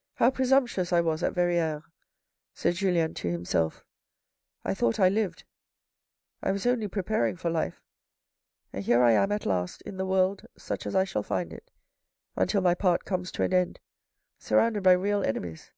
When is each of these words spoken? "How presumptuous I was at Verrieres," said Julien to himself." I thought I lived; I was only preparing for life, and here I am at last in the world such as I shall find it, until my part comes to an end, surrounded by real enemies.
"How 0.14 0.32
presumptuous 0.32 0.92
I 0.92 1.00
was 1.00 1.22
at 1.22 1.34
Verrieres," 1.34 1.84
said 2.52 2.74
Julien 2.74 3.14
to 3.14 3.28
himself." 3.30 3.84
I 4.64 4.74
thought 4.74 4.98
I 4.98 5.08
lived; 5.08 5.44
I 6.42 6.50
was 6.50 6.66
only 6.66 6.88
preparing 6.88 7.36
for 7.36 7.48
life, 7.48 7.80
and 8.72 8.84
here 8.84 9.04
I 9.04 9.12
am 9.12 9.30
at 9.30 9.46
last 9.46 9.82
in 9.82 9.96
the 9.96 10.04
world 10.04 10.42
such 10.56 10.84
as 10.84 10.96
I 10.96 11.04
shall 11.04 11.22
find 11.22 11.52
it, 11.52 11.70
until 12.34 12.60
my 12.60 12.74
part 12.74 13.04
comes 13.04 13.30
to 13.30 13.44
an 13.44 13.54
end, 13.54 13.78
surrounded 14.36 14.82
by 14.82 14.94
real 14.94 15.22
enemies. 15.22 15.70